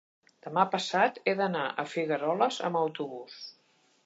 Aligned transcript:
Demà 0.45 0.63
passat 0.75 1.19
he 1.31 1.35
d'anar 1.41 1.67
a 1.67 1.87
Figueroles 1.93 2.59
amb 2.71 2.81
autobús. 2.85 3.39